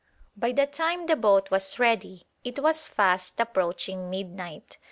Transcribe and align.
By 0.35 0.51
the 0.51 0.65
time 0.65 1.05
the 1.05 1.15
boat 1.15 1.51
was 1.51 1.77
ready 1.77 2.23
it 2.43 2.57
was 2.57 2.87
fast 2.87 3.39
approaching 3.39 4.09
midnight. 4.09 4.79